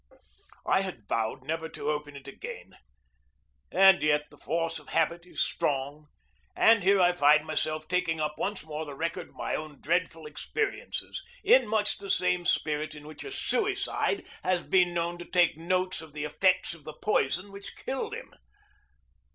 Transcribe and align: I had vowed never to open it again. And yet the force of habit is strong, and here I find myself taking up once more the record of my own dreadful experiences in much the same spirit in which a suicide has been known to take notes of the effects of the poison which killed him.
I 0.65 0.81
had 0.81 1.07
vowed 1.07 1.43
never 1.43 1.69
to 1.69 1.91
open 1.91 2.15
it 2.15 2.27
again. 2.27 2.75
And 3.71 4.01
yet 4.01 4.31
the 4.31 4.37
force 4.39 4.79
of 4.79 4.89
habit 4.89 5.27
is 5.27 5.43
strong, 5.45 6.07
and 6.55 6.81
here 6.81 6.99
I 6.99 7.11
find 7.13 7.45
myself 7.45 7.87
taking 7.87 8.19
up 8.19 8.39
once 8.39 8.63
more 8.65 8.83
the 8.83 8.95
record 8.95 9.29
of 9.29 9.35
my 9.35 9.53
own 9.53 9.79
dreadful 9.79 10.25
experiences 10.25 11.21
in 11.43 11.67
much 11.67 11.99
the 11.99 12.09
same 12.09 12.45
spirit 12.45 12.95
in 12.95 13.05
which 13.05 13.23
a 13.23 13.31
suicide 13.31 14.25
has 14.41 14.63
been 14.63 14.95
known 14.95 15.19
to 15.19 15.25
take 15.25 15.55
notes 15.55 16.01
of 16.01 16.13
the 16.13 16.23
effects 16.23 16.73
of 16.73 16.83
the 16.83 16.93
poison 16.95 17.51
which 17.51 17.75
killed 17.77 18.15
him. 18.15 18.33